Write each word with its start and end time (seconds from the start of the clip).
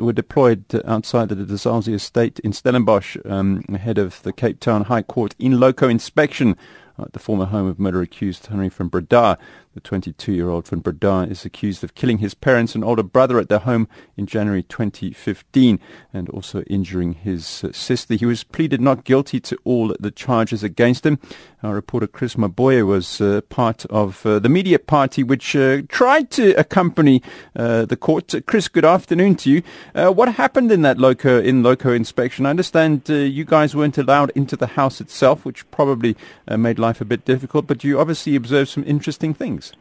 were 0.00 0.12
deployed 0.12 0.64
outside 0.84 1.28
the 1.28 1.36
De 1.36 1.54
Zalze 1.54 1.94
estate 1.94 2.38
in 2.40 2.52
Stellenbosch 2.52 3.16
um, 3.24 3.64
ahead 3.72 3.98
of 3.98 4.22
the 4.22 4.32
Cape 4.32 4.60
Town 4.60 4.84
High 4.84 5.02
Court 5.02 5.34
in 5.38 5.60
loco 5.60 5.88
inspection 5.88 6.56
at 6.98 7.12
the 7.12 7.18
former 7.18 7.46
home 7.46 7.66
of 7.66 7.78
murder 7.78 8.02
accused 8.02 8.46
Henri 8.46 8.68
van 8.68 8.88
Breda. 8.88 9.38
The 9.74 9.80
22-year-old 9.80 10.68
van 10.68 10.78
Breda 10.78 11.26
is 11.28 11.44
accused 11.44 11.82
of 11.82 11.96
killing 11.96 12.18
his 12.18 12.32
parents 12.32 12.76
and 12.76 12.84
older 12.84 13.02
brother 13.02 13.40
at 13.40 13.48
their 13.48 13.58
home 13.58 13.88
in 14.16 14.26
January 14.26 14.62
2015 14.62 15.80
and 16.12 16.28
also 16.28 16.62
injuring 16.62 17.14
his 17.14 17.64
uh, 17.64 17.72
sister. 17.72 18.14
He 18.14 18.24
was 18.24 18.44
pleaded 18.44 18.80
not 18.80 19.02
guilty 19.02 19.40
to 19.40 19.58
all 19.64 19.92
the 19.98 20.12
charges 20.12 20.62
against 20.62 21.04
him. 21.04 21.18
Our 21.64 21.74
reporter 21.74 22.06
Chris 22.06 22.36
Mabuya 22.36 22.86
was 22.86 23.20
uh, 23.20 23.40
part 23.48 23.84
of 23.86 24.24
uh, 24.24 24.38
the 24.38 24.48
media 24.48 24.78
party 24.78 25.24
which 25.24 25.56
uh, 25.56 25.82
tried 25.88 26.30
to 26.32 26.52
accompany 26.52 27.20
uh, 27.56 27.84
the 27.86 27.96
court. 27.96 28.32
Chris, 28.46 28.68
good 28.68 28.84
afternoon 28.84 29.34
to 29.36 29.50
you. 29.50 29.62
Uh, 29.94 30.12
what 30.12 30.34
happened 30.34 30.70
in 30.70 30.82
that 30.82 30.98
loco 30.98 31.40
in 31.40 31.64
loco 31.64 31.92
inspection? 31.92 32.46
I 32.46 32.50
understand 32.50 33.08
you 33.08 33.44
guys 33.44 33.74
weren't 33.74 33.98
allowed 33.98 34.30
into 34.36 34.56
the 34.56 34.68
house 34.68 35.00
itself, 35.00 35.44
which 35.44 35.68
probably 35.72 36.16
made 36.56 36.78
life 36.84 37.00
a 37.00 37.04
bit 37.04 37.24
difficult, 37.24 37.66
but 37.66 37.82
you 37.82 37.98
obviously 37.98 38.36
observed 38.36 38.68
some 38.68 38.84
interesting 38.84 39.34
things. 39.34 39.72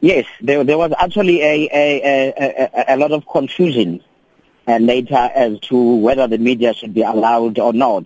Yes, 0.00 0.26
there, 0.40 0.62
there 0.62 0.78
was 0.78 0.92
actually 0.98 1.42
a, 1.42 1.68
a, 1.72 2.32
a, 2.36 2.94
a, 2.94 2.96
lot 2.96 3.12
of 3.12 3.26
confusion 3.26 4.02
uh, 4.68 4.76
later 4.76 5.30
as 5.34 5.58
to 5.60 5.96
whether 5.96 6.26
the 6.28 6.38
media 6.38 6.74
should 6.74 6.94
be 6.94 7.02
allowed 7.02 7.58
or 7.58 7.72
not. 7.72 8.04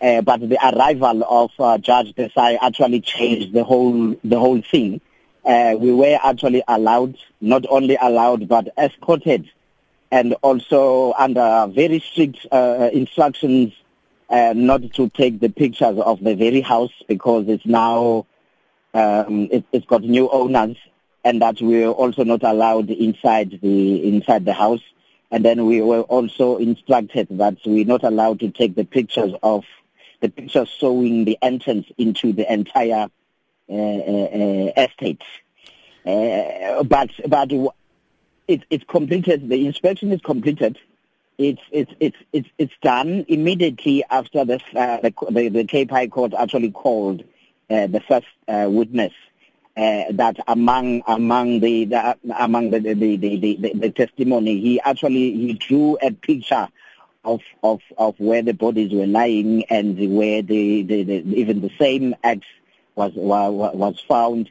Uh, 0.00 0.20
but 0.20 0.40
the 0.40 0.58
arrival 0.70 1.24
of 1.24 1.50
uh, 1.58 1.78
Judge 1.78 2.12
Desai 2.14 2.58
actually 2.60 3.00
changed 3.00 3.52
the 3.52 3.62
whole 3.64 4.16
the 4.24 4.38
whole 4.38 4.60
thing. 4.60 5.00
Uh, 5.44 5.74
we 5.78 5.92
were 5.92 6.18
actually 6.22 6.62
allowed, 6.68 7.16
not 7.40 7.64
only 7.68 7.96
allowed, 8.00 8.48
but 8.48 8.68
escorted, 8.76 9.48
and 10.10 10.34
also 10.42 11.12
under 11.14 11.68
very 11.72 12.00
strict 12.00 12.46
uh, 12.52 12.90
instructions 12.92 13.72
uh, 14.32 14.54
not 14.56 14.80
to 14.94 15.10
take 15.10 15.40
the 15.40 15.50
pictures 15.50 15.98
of 15.98 16.24
the 16.24 16.34
very 16.34 16.62
house 16.62 16.92
because 17.06 17.46
it's 17.48 17.66
now 17.66 18.26
um, 18.94 19.48
it, 19.52 19.64
has 19.74 19.84
got 19.84 20.02
new 20.02 20.28
owners 20.30 20.76
and 21.22 21.42
that 21.42 21.60
we 21.60 21.82
were 21.82 21.92
also 21.92 22.24
not 22.24 22.42
allowed 22.42 22.90
inside 22.90 23.60
the 23.62 24.08
inside 24.08 24.44
the 24.44 24.54
house. 24.54 24.80
And 25.30 25.44
then 25.44 25.66
we 25.66 25.80
were 25.80 26.00
also 26.02 26.56
instructed 26.56 27.28
that 27.32 27.58
we're 27.64 27.84
not 27.84 28.04
allowed 28.04 28.40
to 28.40 28.50
take 28.50 28.74
the 28.74 28.84
pictures 28.84 29.32
of 29.42 29.64
the 30.20 30.28
pictures 30.28 30.68
showing 30.68 31.24
the 31.24 31.38
entrance 31.42 31.86
into 31.98 32.32
the 32.32 32.50
entire 32.50 33.08
uh, 33.68 33.72
uh, 33.72 33.76
uh 33.76 34.72
estate. 34.76 35.22
Uh, 36.06 36.82
but 36.84 37.10
but 37.28 37.52
it, 38.48 38.64
it's 38.70 38.84
completed. 38.84 39.48
The 39.48 39.66
inspection 39.66 40.10
is 40.10 40.20
completed. 40.22 40.78
It's 41.38 41.62
it's 41.70 41.92
it's 41.98 42.16
it's 42.32 42.48
it's 42.58 42.74
done 42.82 43.24
immediately 43.28 44.04
after 44.10 44.44
the 44.44 44.60
uh, 44.76 44.98
the, 45.00 45.12
the, 45.30 45.48
the 45.48 45.64
Cape 45.64 45.90
High 45.90 46.08
Court 46.08 46.34
actually 46.34 46.70
called 46.70 47.22
uh, 47.70 47.86
the 47.86 48.00
first 48.06 48.26
witness 48.48 49.12
uh, 49.76 50.04
that 50.10 50.36
among 50.48 51.02
among 51.06 51.60
the, 51.60 51.86
the 51.86 52.18
among 52.38 52.70
the 52.70 52.78
the, 52.78 52.94
the 52.94 53.16
the, 53.16 53.72
the 53.74 53.90
testimony, 53.90 54.60
he 54.60 54.80
actually 54.80 55.32
he 55.32 55.54
drew 55.54 55.96
a 56.02 56.10
picture 56.10 56.68
of 57.24 57.40
of 57.62 57.80
of 57.96 58.18
where 58.18 58.42
the 58.42 58.52
bodies 58.52 58.92
were 58.92 59.06
lying 59.06 59.64
and 59.70 59.96
where 60.14 60.42
the, 60.42 60.82
the, 60.82 61.02
the 61.04 61.14
even 61.34 61.60
the 61.60 61.70
same 61.78 62.14
axe 62.22 62.46
was 62.96 63.12
was 63.14 63.74
was 63.74 64.00
found. 64.00 64.50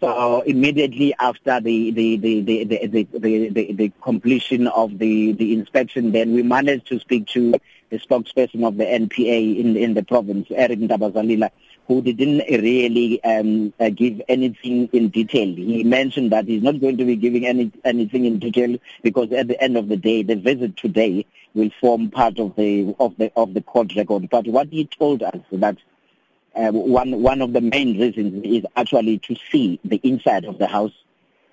So 0.00 0.42
immediately 0.42 1.14
after 1.18 1.58
the 1.60 1.90
the 1.90 2.16
the 2.16 2.40
the 2.42 2.64
the, 2.64 3.08
the, 3.18 3.48
the, 3.48 3.72
the 3.72 3.92
completion 4.02 4.66
of 4.68 4.98
the, 4.98 5.32
the 5.32 5.54
inspection, 5.54 6.12
then 6.12 6.34
we 6.34 6.42
managed 6.42 6.86
to 6.88 7.00
speak 7.00 7.26
to 7.28 7.54
the 7.88 7.98
spokesperson 7.98 8.66
of 8.66 8.76
the 8.76 8.84
NPA 8.84 9.58
in 9.58 9.76
in 9.76 9.94
the 9.94 10.02
province, 10.02 10.48
Eric 10.50 10.80
Ntabazalila, 10.80 11.50
who 11.86 12.02
didn't 12.02 12.42
really 12.50 13.22
um, 13.24 13.72
uh, 13.80 13.88
give 13.88 14.20
anything 14.28 14.90
in 14.92 15.08
detail. 15.08 15.54
He 15.54 15.82
mentioned 15.82 16.30
that 16.32 16.46
he's 16.46 16.62
not 16.62 16.78
going 16.78 16.98
to 16.98 17.04
be 17.06 17.16
giving 17.16 17.46
any 17.46 17.72
anything 17.84 18.26
in 18.26 18.38
detail 18.38 18.76
because 19.02 19.32
at 19.32 19.48
the 19.48 19.58
end 19.62 19.78
of 19.78 19.88
the 19.88 19.96
day, 19.96 20.22
the 20.22 20.36
visit 20.36 20.76
today 20.76 21.24
will 21.54 21.70
form 21.80 22.10
part 22.10 22.38
of 22.38 22.54
the 22.56 22.94
of 23.00 23.16
the 23.16 23.32
of 23.34 23.54
the 23.54 23.62
court 23.62 23.96
record. 23.96 24.28
But 24.28 24.46
what 24.46 24.68
he 24.68 24.84
told 24.84 25.22
us 25.22 25.40
that 25.52 25.78
uh, 26.56 26.70
one 26.72 27.22
one 27.22 27.42
of 27.42 27.52
the 27.52 27.60
main 27.60 27.98
reasons 27.98 28.44
is 28.44 28.64
actually 28.76 29.18
to 29.18 29.36
see 29.50 29.78
the 29.84 30.00
inside 30.02 30.44
of 30.44 30.58
the 30.58 30.66
house. 30.66 30.92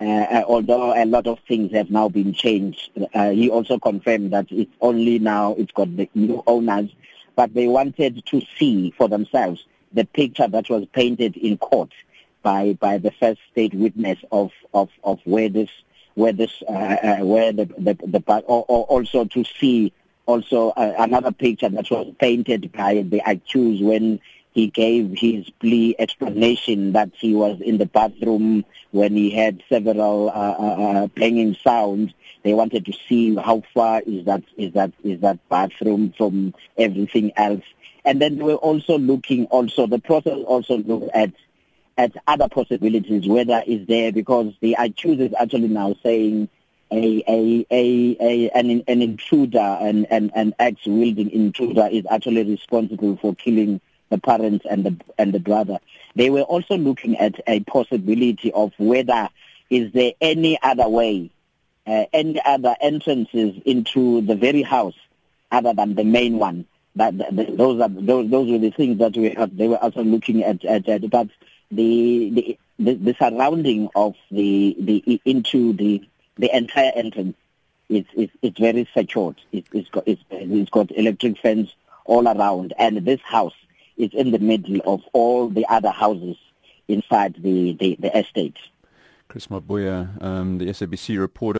Uh, 0.00 0.04
uh 0.04 0.44
although 0.48 0.92
a 1.00 1.04
lot 1.04 1.26
of 1.26 1.38
things 1.46 1.72
have 1.72 1.90
now 1.90 2.08
been 2.08 2.32
changed, 2.32 2.90
uh, 3.14 3.30
he 3.30 3.48
also 3.50 3.78
confirmed 3.78 4.32
that 4.32 4.46
it's 4.50 4.72
only 4.80 5.18
now 5.18 5.54
it's 5.58 5.72
got 5.72 5.94
the 5.96 6.08
new 6.14 6.42
owners, 6.46 6.90
but 7.36 7.52
they 7.54 7.68
wanted 7.68 8.24
to 8.26 8.42
see 8.58 8.92
for 8.96 9.08
themselves 9.08 9.64
the 9.92 10.04
picture 10.04 10.48
that 10.48 10.68
was 10.68 10.84
painted 10.92 11.36
in 11.36 11.56
court 11.58 11.92
by 12.42 12.72
by 12.74 12.98
the 12.98 13.10
first 13.12 13.40
state 13.52 13.74
witness 13.74 14.18
of 14.32 14.50
of 14.72 14.88
of 15.04 15.20
where 15.24 15.48
this 15.48 15.70
where 16.14 16.32
this 16.32 16.62
uh, 16.68 16.72
uh, 16.72 17.16
where 17.18 17.52
the 17.52 17.66
the, 17.78 17.94
the 18.06 18.22
or, 18.46 18.64
or 18.68 18.84
also 18.84 19.24
to 19.24 19.44
see 19.44 19.92
also 20.26 20.70
uh, 20.70 20.94
another 20.98 21.32
picture 21.32 21.68
that 21.68 21.90
was 21.90 22.12
painted 22.18 22.72
by 22.72 23.04
the 23.08 23.20
accused 23.26 23.82
when 23.82 24.20
he 24.54 24.68
gave 24.68 25.12
his 25.18 25.50
plea 25.50 25.96
explanation 25.98 26.92
that 26.92 27.10
he 27.14 27.34
was 27.34 27.60
in 27.60 27.78
the 27.78 27.86
bathroom 27.86 28.64
when 28.92 29.16
he 29.16 29.30
had 29.30 29.62
several 29.68 30.30
uh, 30.30 30.32
uh, 30.32 31.02
uh 31.02 31.06
banging 31.08 31.56
sounds. 31.62 32.12
They 32.44 32.54
wanted 32.54 32.86
to 32.86 32.92
see 33.08 33.34
how 33.34 33.62
far 33.74 34.00
is 34.06 34.24
that 34.26 34.44
is 34.56 34.72
that 34.74 34.92
is 35.02 35.20
that 35.20 35.46
bathroom 35.48 36.14
from 36.16 36.54
everything 36.78 37.32
else. 37.36 37.64
And 38.04 38.20
then 38.20 38.36
we're 38.36 38.54
also 38.54 38.98
looking 38.98 39.46
also, 39.46 39.86
the 39.86 39.98
process 39.98 40.38
also 40.46 40.78
looked 40.78 41.10
at 41.14 41.32
at 41.96 42.12
other 42.26 42.48
possibilities, 42.48 43.26
whether 43.26 43.62
is 43.66 43.86
there, 43.86 44.12
because 44.12 44.52
the 44.60 44.74
accused 44.78 45.20
is 45.20 45.32
actually 45.38 45.68
now 45.68 45.94
saying 46.02 46.48
a, 46.90 47.24
a, 47.26 47.66
a, 47.70 48.16
a 48.20 48.50
an, 48.50 48.82
an 48.86 49.02
intruder, 49.02 49.58
an, 49.58 50.04
an, 50.06 50.30
an 50.34 50.54
ex-wielding 50.58 51.30
intruder 51.30 51.88
is 51.90 52.04
actually 52.10 52.44
responsible 52.44 53.16
for 53.16 53.34
killing 53.34 53.80
the 54.10 54.18
parents 54.18 54.64
and 54.68 54.84
the, 54.84 54.96
and 55.18 55.32
the 55.32 55.40
brother. 55.40 55.78
They 56.14 56.30
were 56.30 56.42
also 56.42 56.76
looking 56.76 57.16
at 57.16 57.40
a 57.46 57.60
possibility 57.60 58.52
of 58.52 58.72
whether 58.78 59.28
is 59.70 59.92
there 59.92 60.12
any 60.20 60.58
other 60.62 60.88
way, 60.88 61.30
uh, 61.86 62.04
any 62.12 62.40
other 62.44 62.76
entrances 62.80 63.60
into 63.64 64.20
the 64.20 64.36
very 64.36 64.62
house 64.62 64.94
other 65.50 65.74
than 65.74 65.94
the 65.94 66.04
main 66.04 66.38
one 66.38 66.66
that, 66.96 67.16
those 67.56 67.80
are 67.80 67.88
those 67.88 68.30
those 68.30 68.50
were 68.50 68.58
the 68.58 68.70
things 68.70 68.98
that 68.98 69.16
we 69.16 69.34
they 69.56 69.68
were 69.68 69.76
also 69.76 70.02
looking 70.04 70.44
at, 70.44 70.64
at, 70.64 70.88
at 70.88 71.10
but 71.10 71.28
the, 71.70 72.30
the 72.30 72.58
the 72.78 72.94
the 72.94 73.14
surrounding 73.18 73.88
of 73.96 74.14
the 74.30 74.76
the 74.78 75.20
into 75.24 75.72
the 75.72 76.06
the 76.36 76.56
entire 76.56 76.92
entrance 76.94 77.36
is 77.88 78.04
is 78.14 78.30
it's 78.42 78.58
very 78.58 78.88
secured. 78.96 79.36
It, 79.52 79.66
it's 79.72 79.88
got 79.90 80.04
it's, 80.06 80.22
it's 80.30 80.70
got 80.70 80.90
electric 80.92 81.38
fence 81.38 81.74
all 82.04 82.28
around, 82.28 82.74
and 82.78 82.98
this 82.98 83.20
house 83.22 83.54
is 83.96 84.10
in 84.12 84.30
the 84.30 84.38
middle 84.38 84.80
of 84.86 85.02
all 85.12 85.48
the 85.48 85.66
other 85.68 85.90
houses 85.90 86.36
inside 86.88 87.34
the 87.38 87.72
the, 87.74 87.96
the 88.00 88.16
estate. 88.18 88.56
Chris 89.28 89.46
Mabuya, 89.48 90.22
um, 90.22 90.58
the 90.58 90.66
SABC 90.66 91.18
reporter. 91.18 91.58